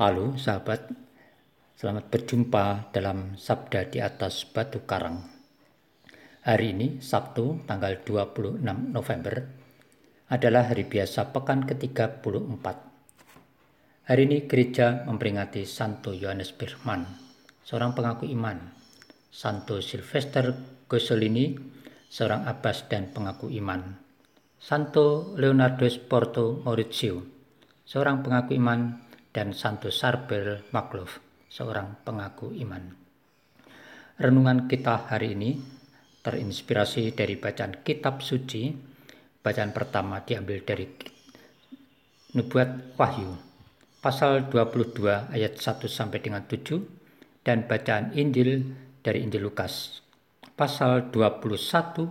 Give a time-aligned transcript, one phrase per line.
[0.00, 0.96] Halo sahabat,
[1.76, 5.28] selamat berjumpa dalam Sabda di atas Batu Karang.
[6.40, 8.64] Hari ini, Sabtu tanggal 26
[8.96, 9.44] November,
[10.32, 12.66] adalah hari biasa pekan ke-34.
[14.08, 17.04] Hari ini gereja memperingati Santo Yohanes Birman,
[17.60, 18.72] seorang pengaku iman,
[19.28, 20.56] Santo Sylvester
[20.88, 21.60] Gosolini,
[22.08, 24.00] seorang abbas dan pengaku iman,
[24.56, 27.20] Santo Leonardo Porto Maurizio,
[27.84, 32.94] seorang pengaku iman dan Santo Sarbel Maklov, seorang pengaku iman.
[34.18, 35.56] Renungan kita hari ini
[36.20, 38.92] terinspirasi dari bacaan kitab suci.
[39.40, 40.84] Bacaan pertama diambil dari
[42.36, 43.32] Nubuat Wahyu,
[44.04, 46.76] pasal 22 ayat 1 sampai dengan 7
[47.42, 50.04] dan bacaan Injil dari Injil Lukas,
[50.54, 52.06] pasal 21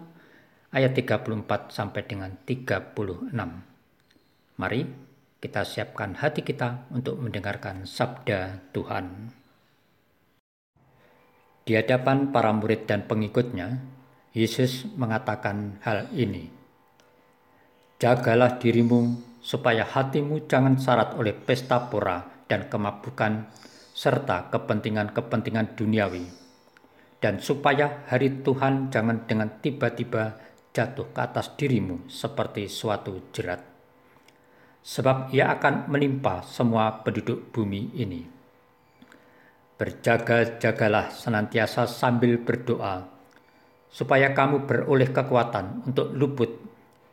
[0.73, 2.97] ayat 34 sampai dengan 36.
[4.59, 5.08] Mari
[5.39, 9.31] kita siapkan hati kita untuk mendengarkan sabda Tuhan.
[11.63, 13.79] Di hadapan para murid dan pengikutnya,
[14.35, 16.51] Yesus mengatakan hal ini.
[18.03, 22.19] Jagalah dirimu supaya hatimu jangan syarat oleh pesta pora
[22.51, 23.47] dan kemabukan
[23.95, 26.27] serta kepentingan-kepentingan duniawi.
[27.19, 30.35] Dan supaya hari Tuhan jangan dengan tiba-tiba
[30.71, 33.78] jatuh ke atas dirimu seperti suatu jerat
[34.83, 38.21] sebab ia akan menimpa semua penduduk bumi ini.
[39.79, 43.07] Berjaga-jagalah senantiasa sambil berdoa,
[43.87, 46.51] supaya kamu beroleh kekuatan untuk luput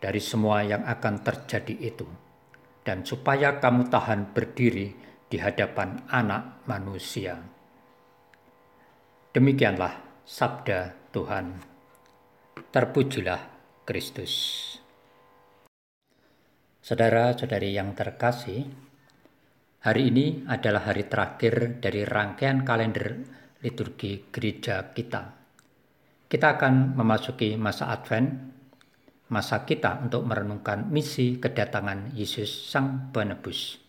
[0.03, 2.07] dari semua yang akan terjadi itu,
[2.83, 4.93] dan supaya kamu tahan berdiri
[5.27, 7.39] di hadapan Anak Manusia.
[9.35, 11.61] Demikianlah sabda Tuhan.
[12.73, 13.41] Terpujilah
[13.85, 14.76] Kristus.
[16.87, 18.63] Saudara-saudari yang terkasih,
[19.83, 23.27] hari ini adalah hari terakhir dari rangkaian kalender
[23.59, 25.35] liturgi gereja kita.
[26.31, 28.31] Kita akan memasuki masa Advent,
[29.35, 33.83] masa kita untuk merenungkan misi kedatangan Yesus Sang Penebus.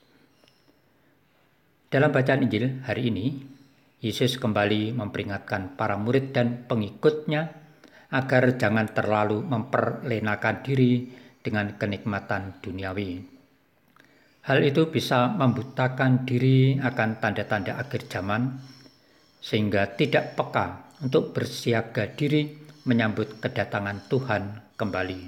[1.94, 3.30] Dalam bacaan Injil hari ini,
[4.02, 7.46] Yesus kembali memperingatkan para murid dan pengikutnya
[8.10, 13.24] agar jangan terlalu memperlenakan diri dengan kenikmatan duniawi.
[14.44, 18.60] Hal itu bisa membutakan diri akan tanda-tanda akhir zaman,
[19.40, 22.52] sehingga tidak peka untuk bersiaga diri
[22.84, 24.44] menyambut kedatangan Tuhan
[24.76, 25.22] kembali.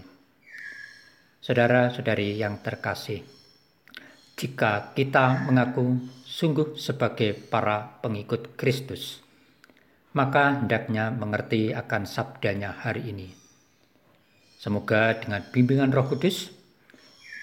[1.40, 3.24] Saudara-saudari yang terkasih,
[4.36, 9.24] jika kita mengaku sungguh sebagai para pengikut Kristus,
[10.12, 13.39] maka hendaknya mengerti akan sabdanya hari ini
[14.60, 16.52] Semoga dengan bimbingan Roh Kudus,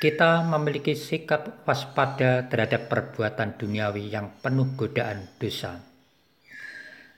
[0.05, 5.81] kita memiliki sikap waspada terhadap perbuatan duniawi yang penuh godaan dosa.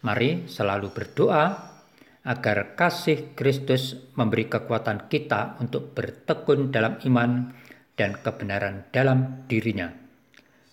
[0.06, 1.74] Mari selalu berdoa
[2.22, 7.50] agar kasih Kristus memberi kekuatan kita untuk bertekun dalam iman
[7.98, 9.90] dan kebenaran dalam dirinya,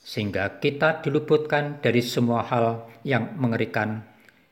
[0.06, 4.06] sehingga kita diluputkan dari semua hal yang mengerikan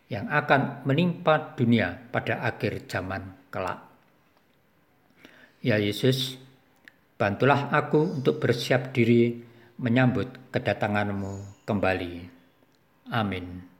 [0.09, 3.92] yang akan menimpa dunia pada akhir zaman kelak.
[5.63, 6.35] Ya Yesus,
[7.15, 9.39] bantulah aku untuk bersiap diri
[9.79, 12.13] menyambut kedatanganmu kembali.
[13.07, 13.72] Amin.